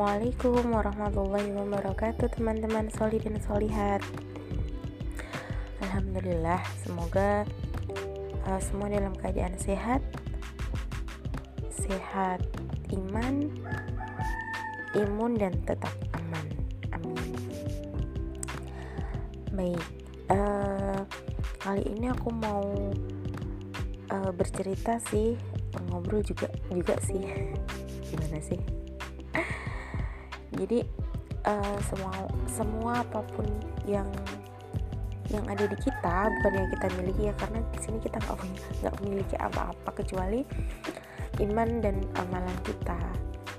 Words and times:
Assalamualaikum 0.00 0.72
warahmatullahi 0.72 1.52
wabarakatuh 1.60 2.32
teman-teman 2.32 2.88
soli 2.88 3.20
dan 3.20 3.36
solihat. 3.36 4.00
Alhamdulillah 5.84 6.56
semoga 6.80 7.44
uh, 8.48 8.60
semua 8.64 8.88
dalam 8.88 9.12
keadaan 9.12 9.60
sehat. 9.60 10.00
Sehat 11.68 12.40
iman, 12.96 13.52
imun 14.96 15.36
dan 15.36 15.52
tetap 15.68 15.92
aman. 16.16 16.48
Amin. 16.96 17.36
Baik 19.52 19.84
uh, 20.32 21.04
Kali 21.60 21.84
ini 21.92 22.08
aku 22.08 22.32
mau 22.40 22.64
uh, 24.16 24.32
bercerita 24.32 24.96
sih 25.12 25.36
Ngobrol 25.92 26.24
juga 26.24 26.48
juga 26.72 26.96
sih. 27.04 27.20
Gimana 28.08 28.40
sih 28.40 28.79
jadi 30.60 30.84
uh, 31.48 31.78
semua 31.88 32.12
semua 32.44 32.92
apa 33.00 33.24
pun 33.32 33.48
yang 33.88 34.06
yang 35.30 35.46
ada 35.46 35.62
di 35.64 35.78
kita 35.78 36.26
bukan 36.26 36.52
yang 36.52 36.68
kita 36.74 36.86
miliki 36.98 37.22
ya 37.30 37.34
karena 37.38 37.58
di 37.70 37.78
sini 37.80 37.98
kita 38.02 38.18
nggak 38.18 38.36
punya 38.36 38.58
nggak 38.82 38.94
memiliki 39.00 39.36
apa-apa 39.38 39.90
kecuali 39.94 40.42
iman 41.38 41.80
dan 41.80 41.96
amalan 42.18 42.56
kita. 42.66 42.98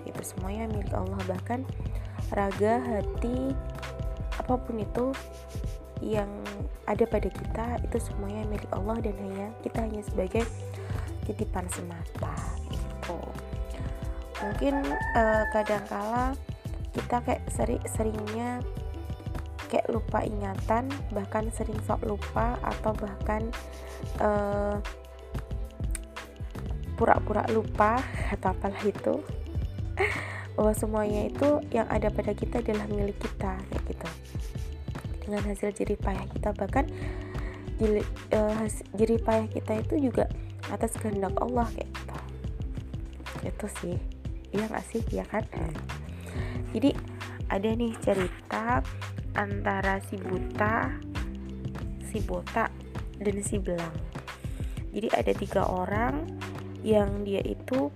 Itu 0.03 0.21
semuanya 0.21 0.67
milik 0.69 0.91
Allah. 0.91 1.19
Bahkan 1.25 1.59
raga 2.35 2.83
hati 2.83 3.55
apa 4.35 4.53
pun 4.59 4.75
itu 4.83 5.05
yang 6.01 6.29
ada 6.89 7.05
pada 7.05 7.29
kita 7.29 7.65
itu 7.85 7.97
semuanya 8.01 8.43
milik 8.49 8.67
Allah 8.73 8.97
dan 8.99 9.15
hanya 9.21 9.47
kita 9.61 9.85
hanya 9.85 10.01
sebagai 10.01 10.43
titipan 11.29 11.70
semata 11.70 12.33
itu 12.73 13.20
mungkin 14.41 14.81
uh, 15.13 15.45
kadangkala 15.54 16.33
kita 16.91 17.23
kayak 17.23 17.43
seri 17.47 17.77
seringnya 17.87 18.59
kayak 19.71 19.87
lupa 19.87 20.27
ingatan 20.27 20.91
bahkan 21.15 21.48
sering 21.55 21.79
sok 21.87 22.03
lupa 22.03 22.59
atau 22.59 22.91
bahkan 22.91 23.48
eh, 24.20 24.75
pura-pura 26.99 27.48
lupa 27.49 27.98
atau 28.35 28.51
apalah 28.51 28.83
itu. 28.83 29.23
Bahwa 30.59 30.75
semuanya 30.75 31.31
itu 31.31 31.63
yang 31.71 31.87
ada 31.87 32.11
pada 32.11 32.35
kita 32.35 32.59
adalah 32.59 32.85
milik 32.91 33.15
kita 33.17 33.55
kayak 33.71 33.83
gitu. 33.87 34.07
Dengan 35.23 35.41
hasil 35.48 35.71
jerih 35.71 35.95
payah 35.95 36.27
kita 36.27 36.51
bahkan 36.51 36.85
uh, 38.35 38.67
jerih 38.99 39.17
payah 39.23 39.48
kita 39.48 39.79
itu 39.79 40.11
juga 40.11 40.27
atas 40.67 40.91
kehendak 40.99 41.33
Allah 41.39 41.65
kayak 41.71 41.87
gitu. 41.87 42.17
Itu 43.48 43.67
sih. 43.79 43.98
Iya 44.51 44.67
gak 44.67 44.83
ya 45.15 45.23
kan 45.31 45.48
jadi 46.71 46.96
ada 47.51 47.70
nih 47.76 47.93
cerita 47.99 48.79
antara 49.35 49.99
si 50.07 50.15
buta 50.20 50.91
si 52.12 52.20
botak 52.23 52.71
dan 53.23 53.40
si 53.40 53.55
belang. 53.55 53.96
Jadi 54.91 55.07
ada 55.15 55.32
tiga 55.32 55.63
orang 55.63 56.27
yang 56.84 57.23
dia 57.23 57.40
itu 57.48 57.88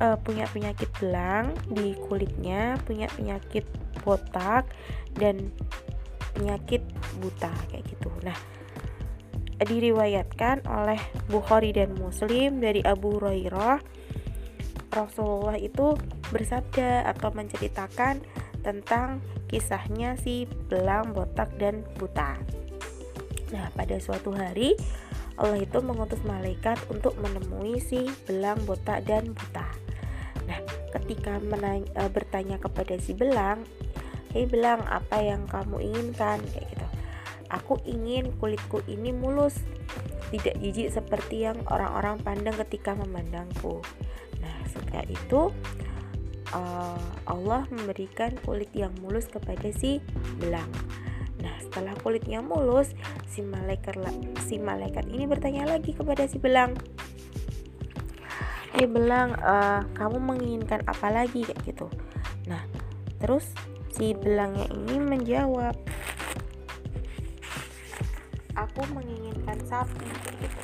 uh, 0.00 0.16
punya 0.24 0.48
penyakit 0.48 0.88
belang 0.96 1.52
di 1.68 1.92
kulitnya 2.08 2.80
punya 2.88 3.10
penyakit 3.12 3.68
botak 4.00 4.64
dan 5.18 5.52
penyakit 6.32 6.80
buta 7.20 7.52
kayak 7.68 7.84
gitu. 7.92 8.08
Nah 8.24 8.36
diriwayatkan 9.62 10.66
oleh 10.66 10.98
Bukhari 11.30 11.70
dan 11.70 11.94
Muslim 11.94 12.58
dari 12.58 12.82
Abu 12.82 13.20
Hurairah. 13.20 13.78
Rasulullah 14.92 15.56
itu 15.56 15.96
bersabda 16.32 17.04
atau 17.12 17.28
menceritakan 17.36 18.24
tentang 18.64 19.20
kisahnya 19.52 20.16
si 20.16 20.48
belang, 20.72 21.12
botak, 21.12 21.52
dan 21.60 21.84
buta. 22.00 22.40
Nah, 23.52 23.68
pada 23.76 24.00
suatu 24.00 24.32
hari 24.32 24.72
Allah 25.36 25.60
itu 25.60 25.78
mengutus 25.84 26.24
malaikat 26.24 26.80
untuk 26.88 27.12
menemui 27.20 27.76
si 27.78 28.08
belang, 28.24 28.56
botak, 28.64 29.04
dan 29.04 29.36
buta. 29.36 29.68
Nah, 30.48 30.58
ketika 30.96 31.36
menanya, 31.38 31.88
e, 31.92 32.02
bertanya 32.08 32.56
kepada 32.56 32.96
si 32.96 33.12
belang, 33.12 33.60
"Hei 34.32 34.48
belang, 34.48 34.80
apa 34.88 35.20
yang 35.20 35.44
kamu 35.44 35.84
inginkan?" 35.92 36.40
kayak 36.52 36.66
gitu. 36.72 36.86
"Aku 37.52 37.76
ingin 37.84 38.32
kulitku 38.40 38.80
ini 38.88 39.12
mulus, 39.12 39.60
tidak 40.32 40.56
jijik 40.56 40.88
seperti 40.88 41.44
yang 41.44 41.60
orang-orang 41.68 42.16
pandang 42.24 42.56
ketika 42.56 42.96
memandangku." 42.96 43.84
setelah 44.72 45.04
itu 45.06 45.40
uh, 46.52 47.00
Allah 47.26 47.66
memberikan 47.72 48.36
kulit 48.44 48.70
yang 48.76 48.92
mulus 49.00 49.26
kepada 49.28 49.72
si 49.74 49.98
belang. 50.38 50.68
Nah 51.42 51.54
setelah 51.58 51.96
kulitnya 52.00 52.38
mulus 52.44 52.94
si 53.26 53.42
malaikat 53.42 53.98
si 54.46 54.60
malaikat 54.60 55.08
ini 55.10 55.26
bertanya 55.26 55.66
lagi 55.66 55.96
kepada 55.96 56.28
si 56.28 56.38
belang. 56.38 56.76
Hei 58.72 58.88
belang 58.88 59.36
uh, 59.40 59.84
kamu 59.96 60.16
menginginkan 60.22 60.80
apa 60.88 61.12
lagi? 61.12 61.44
Kayak 61.44 61.60
gitu. 61.66 61.86
Nah 62.48 62.62
terus 63.20 63.52
si 63.92 64.16
belangnya 64.16 64.68
ini 64.72 64.96
menjawab 65.02 65.76
aku 68.56 68.82
menginginkan 68.92 69.58
sapi. 69.66 70.08
Gitu. 70.40 70.60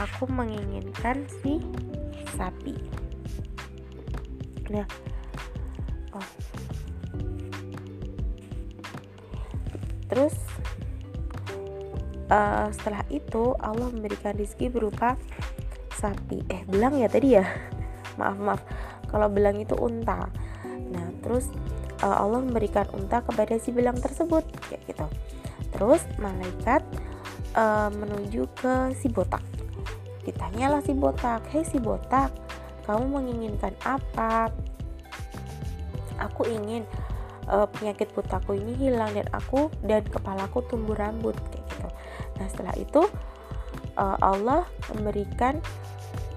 Aku 0.00 0.24
menginginkan 0.32 1.28
si 1.44 1.60
sapi 2.38 3.09
nah 4.70 4.86
oh. 6.14 6.28
Terus 10.10 10.34
uh, 12.34 12.66
setelah 12.74 13.06
itu 13.14 13.54
Allah 13.62 13.86
memberikan 13.94 14.34
rizki 14.34 14.66
berupa 14.66 15.14
sapi. 15.94 16.42
Eh 16.50 16.66
belang 16.66 16.98
ya 16.98 17.06
tadi 17.06 17.38
ya? 17.38 17.46
Maaf 18.18 18.38
maaf. 18.42 18.60
Kalau 19.06 19.30
belang 19.30 19.62
itu 19.62 19.78
unta. 19.78 20.26
Nah 20.90 21.06
terus 21.22 21.46
uh, 22.02 22.26
Allah 22.26 22.42
memberikan 22.42 22.90
unta 22.90 23.22
kepada 23.22 23.54
si 23.62 23.70
belang 23.70 23.98
tersebut 23.98 24.42
kayak 24.66 24.82
gitu. 24.90 25.06
Terus 25.70 26.02
malaikat 26.18 26.82
uh, 27.54 27.90
menuju 27.94 28.50
ke 28.58 28.74
si 28.98 29.06
botak. 29.06 29.42
Ditanyalah 30.26 30.82
si 30.82 30.92
botak, 30.92 31.46
"Hei 31.54 31.62
si 31.62 31.78
botak, 31.78 32.34
kamu 32.84 33.04
menginginkan 33.20 33.74
apa?" 33.84 34.50
Aku 36.20 36.44
ingin 36.44 36.84
uh, 37.48 37.66
penyakit 37.68 38.12
botakku 38.12 38.52
ini 38.52 38.76
hilang 38.76 39.12
dan 39.16 39.26
aku 39.32 39.72
dan 39.84 40.04
kepalaku 40.04 40.60
tumbuh 40.68 40.94
rambut 40.94 41.34
kayak 41.48 41.64
gitu. 41.72 41.88
Nah, 42.36 42.46
setelah 42.48 42.74
itu 42.76 43.02
uh, 43.96 44.16
Allah 44.20 44.68
memberikan 44.92 45.58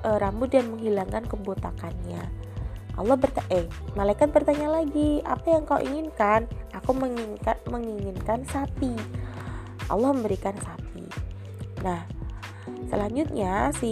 uh, 0.04 0.18
rambut 0.20 0.52
dan 0.52 0.72
menghilangkan 0.72 1.24
kebotakannya. 1.28 2.24
Allah 2.94 3.18
bertanya, 3.18 3.50
eh, 3.50 3.66
malaikat 3.98 4.30
bertanya 4.30 4.70
lagi, 4.70 5.18
apa 5.26 5.50
yang 5.50 5.66
kau 5.66 5.82
inginkan? 5.82 6.46
Aku 6.78 6.94
menginginkan 6.94 7.58
menginginkan 7.66 8.46
sapi. 8.46 8.94
Allah 9.90 10.14
memberikan 10.14 10.54
sapi. 10.62 11.02
Nah, 11.82 12.06
Selanjutnya 12.94 13.74
si 13.74 13.90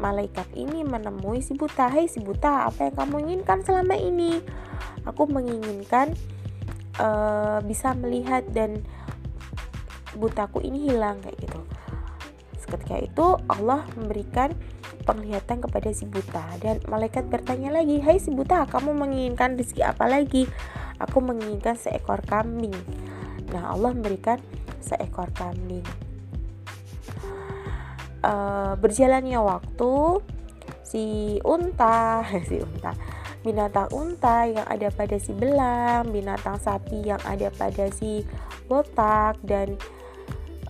malaikat 0.00 0.48
ini 0.56 0.80
menemui 0.80 1.44
si 1.44 1.52
buta. 1.52 1.92
Hei 1.92 2.08
si 2.08 2.24
buta, 2.24 2.72
apa 2.72 2.88
yang 2.88 2.96
kamu 2.96 3.16
inginkan 3.20 3.60
selama 3.60 4.00
ini? 4.00 4.40
Aku 5.04 5.28
menginginkan 5.28 6.16
uh, 6.96 7.60
bisa 7.68 7.92
melihat 7.92 8.48
dan 8.48 8.80
butaku 10.16 10.64
ini 10.64 10.88
hilang 10.88 11.20
kayak 11.20 11.36
gitu. 11.36 11.60
Seketika 12.56 12.96
itu 12.96 13.26
Allah 13.44 13.84
memberikan 13.92 14.56
penglihatan 15.04 15.60
kepada 15.60 15.92
si 15.92 16.08
buta 16.08 16.48
dan 16.64 16.80
malaikat 16.88 17.28
bertanya 17.28 17.76
lagi, 17.76 18.00
"Hai 18.00 18.16
si 18.16 18.32
buta, 18.32 18.64
kamu 18.72 19.04
menginginkan 19.04 19.60
rezeki 19.60 19.84
apa 19.84 20.08
lagi?" 20.08 20.48
Aku 20.96 21.20
menginginkan 21.20 21.76
seekor 21.76 22.24
kambing. 22.24 22.72
Nah, 23.52 23.76
Allah 23.76 23.92
memberikan 23.92 24.40
seekor 24.80 25.28
kambing 25.36 25.84
uh, 28.24 28.72
berjalannya 28.80 29.36
waktu 29.36 30.24
si 30.80 31.36
unta 31.44 32.24
si 32.48 32.56
unta 32.56 32.96
binatang 33.44 33.92
unta 33.92 34.48
yang 34.48 34.64
ada 34.64 34.88
pada 34.88 35.20
si 35.20 35.36
belang 35.36 36.08
binatang 36.08 36.56
sapi 36.56 37.04
yang 37.04 37.20
ada 37.28 37.52
pada 37.52 37.92
si 37.92 38.24
botak 38.64 39.36
dan 39.44 39.76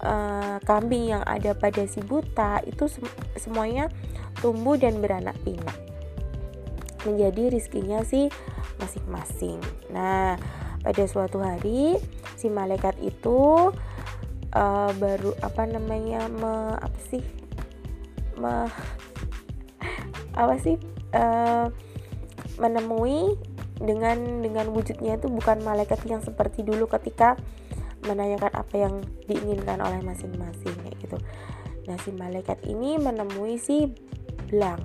uh, 0.03 0.59
kambing 0.67 1.15
yang 1.15 1.23
ada 1.23 1.55
pada 1.55 1.87
si 1.87 2.03
buta 2.03 2.59
itu 2.67 2.91
sem 2.91 3.07
semuanya 3.39 3.87
tumbuh 4.43 4.75
dan 4.75 4.99
beranak 4.99 5.39
pinak. 5.47 5.77
Menjadi 7.07 7.53
rizkinya 7.53 8.03
si 8.03 8.27
masing-masing. 8.83 9.63
Nah 9.95 10.35
pada 10.83 11.03
suatu 11.07 11.41
hari 11.41 11.97
si 12.35 12.51
malaikat 12.51 12.99
itu 13.01 13.71
uh, 14.53 14.91
baru 14.99 15.33
apa 15.41 15.63
namanya 15.65 16.27
me, 16.29 16.77
apa 16.77 16.99
sih 17.09 17.23
me, 18.39 18.71
apa 20.35 20.55
sih 20.59 20.77
uh, 21.15 21.71
menemui 22.59 23.39
dengan 23.79 24.43
dengan 24.43 24.71
wujudnya 24.71 25.19
itu 25.19 25.27
bukan 25.27 25.63
malaikat 25.67 25.99
yang 26.07 26.23
seperti 26.23 26.63
dulu 26.63 26.87
ketika 26.87 27.35
menanyakan 28.05 28.53
apa 28.53 28.75
yang 28.77 28.95
diinginkan 29.27 29.81
oleh 29.81 29.99
masing-masing 30.05 30.75
kayak 30.85 30.97
gitu. 31.01 31.17
Nah, 31.85 31.97
si 32.01 32.13
malaikat 32.13 32.61
ini 32.69 33.01
menemui 33.01 33.57
si 33.61 33.89
belang. 34.49 34.81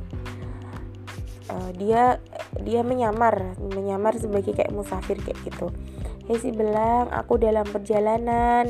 Uh, 1.49 1.71
dia 1.75 2.21
dia 2.61 2.81
menyamar, 2.85 3.57
menyamar 3.59 4.15
sebagai 4.15 4.53
kayak 4.53 4.71
musafir 4.71 5.17
kayak 5.19 5.39
gitu. 5.43 5.73
Hei 6.29 6.37
si 6.37 6.53
belang, 6.53 7.09
aku 7.09 7.41
dalam 7.41 7.65
perjalanan. 7.65 8.69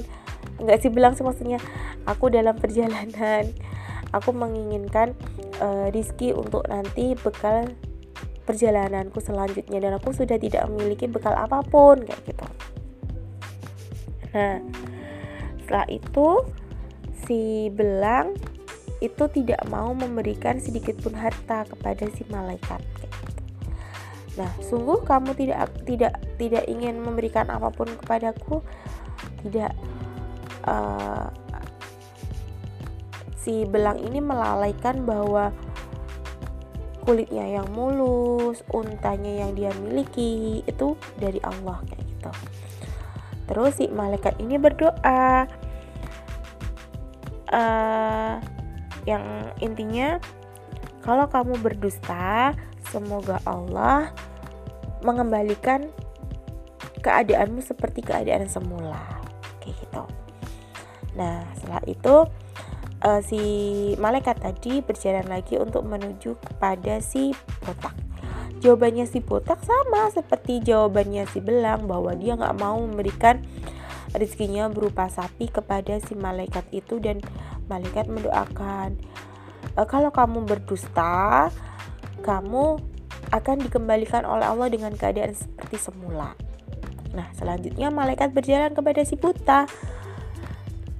Enggak 0.60 0.80
sih 0.84 0.92
belang 0.92 1.16
sih 1.16 1.28
maksudnya, 1.28 1.60
aku 2.08 2.32
dalam 2.32 2.56
perjalanan. 2.56 3.52
Aku 4.16 4.34
menginginkan 4.34 5.14
uh, 5.62 5.88
rizki 5.94 6.34
untuk 6.34 6.66
nanti 6.66 7.14
bekal 7.14 7.70
perjalananku 8.50 9.22
selanjutnya 9.22 9.78
dan 9.78 9.94
aku 10.02 10.10
sudah 10.10 10.42
tidak 10.42 10.66
memiliki 10.66 11.06
bekal 11.06 11.38
apa 11.38 11.62
pun 11.62 12.02
kayak 12.02 12.22
gitu. 12.26 12.48
Nah, 14.34 14.58
setelah 15.62 15.86
itu 15.86 16.28
si 17.30 17.70
belang 17.70 18.34
itu 19.00 19.30
tidak 19.30 19.62
mau 19.70 19.94
memberikan 19.94 20.58
sedikit 20.58 20.98
pun 21.00 21.14
harta 21.14 21.70
kepada 21.70 22.10
si 22.10 22.26
malaikat. 22.28 22.82
Gitu. 22.82 23.18
Nah, 24.42 24.52
sungguh 24.66 25.06
kamu 25.06 25.38
tidak 25.38 25.70
tidak 25.86 26.14
tidak 26.42 26.64
ingin 26.66 27.00
memberikan 27.00 27.48
apa 27.54 27.70
pun 27.70 27.86
kepadaku, 28.02 28.66
tidak 29.46 29.78
uh, 30.66 31.30
si 33.40 33.64
belang 33.64 34.00
ini 34.04 34.20
melalaikan 34.20 35.08
bahwa 35.08 35.56
kulitnya 37.08 37.60
yang 37.60 37.68
mulus, 37.74 38.62
untanya 38.70 39.48
yang 39.48 39.56
dia 39.56 39.72
miliki 39.82 40.62
itu 40.68 40.94
dari 41.18 41.40
Allah 41.42 41.82
kayak 41.88 42.06
gitu. 42.06 42.32
Terus 43.50 43.72
si 43.82 43.90
malaikat 43.90 44.38
ini 44.38 44.62
berdoa 44.62 45.50
uh, 47.50 48.36
yang 49.10 49.26
intinya 49.64 50.22
kalau 51.02 51.26
kamu 51.26 51.58
berdusta, 51.64 52.54
semoga 52.94 53.42
Allah 53.48 54.14
mengembalikan 55.02 55.90
keadaanmu 57.00 57.64
seperti 57.64 58.04
keadaan 58.04 58.46
semula 58.52 59.00
kayak 59.64 59.80
gitu. 59.80 60.04
Nah, 61.16 61.48
setelah 61.58 61.84
itu 61.88 62.16
uh, 63.04 63.22
si 63.24 63.42
malaikat 64.00 64.40
tadi 64.40 64.84
berjalan 64.84 65.28
lagi 65.28 65.56
untuk 65.60 65.86
menuju 65.88 66.36
kepada 66.40 67.00
si 67.00 67.36
botak. 67.64 67.96
Jawabannya 68.60 69.08
si 69.08 69.24
botak 69.24 69.64
sama 69.64 70.12
seperti 70.12 70.60
jawabannya 70.60 71.24
si 71.32 71.40
belang 71.40 71.88
bahwa 71.88 72.12
dia 72.16 72.36
nggak 72.36 72.60
mau 72.60 72.76
memberikan 72.84 73.40
rezekinya 74.12 74.68
berupa 74.68 75.08
sapi 75.08 75.48
kepada 75.48 76.02
si 76.04 76.18
malaikat 76.18 76.66
itu 76.76 77.00
dan 77.00 77.24
malaikat 77.70 78.10
mendoakan 78.10 78.98
e, 79.78 79.82
kalau 79.86 80.10
kamu 80.10 80.50
berdusta 80.50 81.54
kamu 82.26 82.82
akan 83.30 83.58
dikembalikan 83.62 84.26
oleh 84.26 84.50
Allah 84.50 84.68
dengan 84.68 84.92
keadaan 84.98 85.38
seperti 85.38 85.78
semula. 85.78 86.34
Nah, 87.14 87.30
selanjutnya 87.38 87.94
malaikat 87.94 88.34
berjalan 88.34 88.74
kepada 88.74 89.02
si 89.06 89.16
buta 89.16 89.70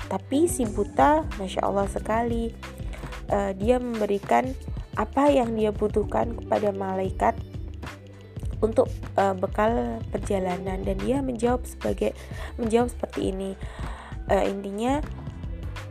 tapi 0.10 0.50
si 0.50 0.66
buta 0.66 1.30
masya 1.38 1.70
Allah 1.70 1.86
sekali 1.86 2.50
uh, 3.30 3.54
dia 3.54 3.78
memberikan 3.78 4.52
apa 4.98 5.32
yang 5.32 5.56
dia 5.56 5.72
butuhkan 5.72 6.36
kepada 6.36 6.74
malaikat 6.76 7.38
untuk 8.60 8.92
uh, 9.16 9.32
bekal 9.38 10.04
perjalanan. 10.12 10.84
Dan 10.84 11.00
dia 11.00 11.24
menjawab 11.24 11.64
sebagai 11.64 12.12
menjawab 12.60 12.92
seperti 12.92 13.32
ini. 13.32 13.52
Uh, 14.28 14.44
intinya 14.46 15.00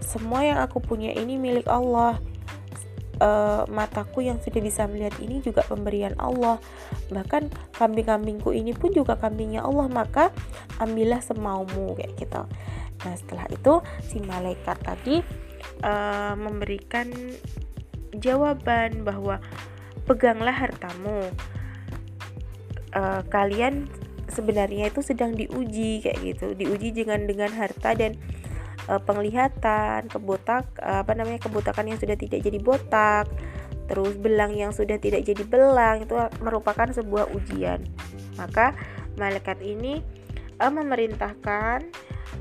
semua 0.05 0.44
yang 0.44 0.59
aku 0.61 0.79
punya 0.82 1.12
ini 1.17 1.41
milik 1.41 1.67
Allah 1.67 2.21
uh, 3.20 3.62
mataku 3.70 4.26
yang 4.26 4.38
sudah 4.43 4.62
bisa 4.62 4.87
melihat 4.87 5.15
ini 5.23 5.43
juga 5.43 5.62
pemberian 5.67 6.15
Allah. 6.19 6.59
Bahkan 7.11 7.75
kambing-kambingku 7.76 8.55
ini 8.55 8.75
pun 8.75 8.94
juga 8.94 9.19
kambingnya 9.19 9.62
Allah 9.67 9.87
maka 9.91 10.31
ambillah 10.79 11.23
semaumu 11.23 11.94
kayak 11.99 12.15
gitu. 12.19 12.43
Nah, 13.06 13.15
setelah 13.15 13.47
itu 13.50 13.75
si 14.06 14.19
malaikat 14.23 14.79
tadi 14.82 15.23
uh, 15.87 16.35
memberikan 16.35 17.11
jawaban 18.17 19.06
bahwa 19.06 19.38
peganglah 20.09 20.55
hartamu. 20.55 21.29
Uh, 22.88 23.21
kalian 23.29 23.85
sebenarnya 24.32 24.88
itu 24.88 25.05
sedang 25.05 25.37
diuji 25.37 26.00
kayak 26.00 26.19
gitu, 26.25 26.56
diuji 26.56 26.97
dengan 26.97 27.29
dengan 27.29 27.53
harta 27.53 27.93
dan 27.93 28.17
uh, 28.88 29.00
penglihatan, 29.05 30.08
kebotak 30.08 30.67
uh, 30.81 31.05
apa 31.05 31.12
namanya 31.14 31.44
kebotakan 31.44 31.93
yang 31.94 31.99
sudah 32.00 32.17
tidak 32.17 32.40
jadi 32.43 32.58
botak, 32.58 33.29
terus 33.87 34.17
belang 34.17 34.56
yang 34.56 34.73
sudah 34.73 34.96
tidak 34.96 35.23
jadi 35.29 35.44
belang 35.44 36.08
itu 36.08 36.17
merupakan 36.40 36.88
sebuah 36.88 37.31
ujian. 37.37 37.85
Maka 38.40 38.73
malaikat 39.20 39.61
ini 39.61 40.00
uh, 40.58 40.73
memerintahkan 40.73 41.85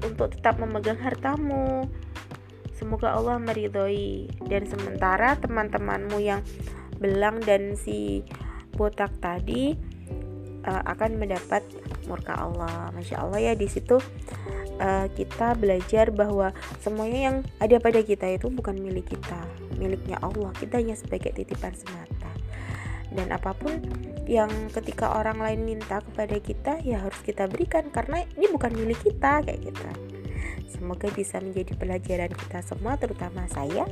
untuk 0.04 0.34
tetap 0.34 0.58
memegang 0.58 0.98
hartamu. 0.98 1.86
Semoga 2.78 3.18
Allah 3.18 3.42
meridhoi 3.42 4.30
dan 4.48 4.70
sementara 4.70 5.34
teman-temanmu 5.42 6.22
yang 6.22 6.46
belang 7.02 7.42
dan 7.42 7.74
si 7.74 8.22
botak 8.78 9.10
tadi 9.18 9.74
uh, 10.68 10.84
akan 10.84 11.18
mendapat 11.18 11.64
murka 12.06 12.36
Allah. 12.36 12.92
Masya 12.92 13.24
Allah 13.24 13.40
ya 13.40 13.54
di 13.56 13.66
situ 13.72 13.98
uh, 14.78 15.08
kita 15.16 15.56
belajar 15.56 16.12
bahwa 16.12 16.52
semuanya 16.84 17.20
yang 17.32 17.38
ada 17.64 17.80
pada 17.80 18.04
kita 18.04 18.28
itu 18.28 18.52
bukan 18.52 18.76
milik 18.78 19.08
kita, 19.08 19.42
miliknya 19.80 20.20
Allah. 20.20 20.52
Kita 20.60 20.78
hanya 20.78 21.00
sebagai 21.00 21.32
titipan 21.34 21.74
semata. 21.74 22.32
Dan 23.08 23.32
apa 23.32 23.56
pun 23.56 23.80
yang 24.28 24.52
ketika 24.76 25.16
orang 25.16 25.40
lain 25.40 25.64
minta 25.64 26.04
kepada 26.04 26.36
kita 26.44 26.84
ya 26.84 27.00
harus 27.00 27.18
kita 27.24 27.48
berikan 27.48 27.88
karena 27.88 28.28
ini 28.36 28.52
bukan 28.52 28.76
milik 28.76 29.00
kita 29.00 29.40
kayak 29.40 29.64
gitu 29.64 29.88
semoga 30.68 31.08
bisa 31.16 31.40
menjadi 31.40 31.74
pelajaran 31.80 32.32
kita 32.36 32.60
semua 32.68 33.00
terutama 33.00 33.48
saya 33.48 33.88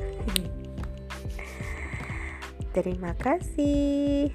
terima 2.76 3.16
kasih 3.16 4.30